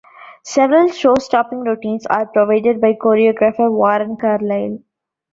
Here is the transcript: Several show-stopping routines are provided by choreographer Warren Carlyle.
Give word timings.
Several 0.45 0.89
show-stopping 0.91 1.59
routines 1.59 2.07
are 2.07 2.25
provided 2.25 2.81
by 2.81 2.93
choreographer 2.93 3.71
Warren 3.71 4.17
Carlyle. 4.17 4.79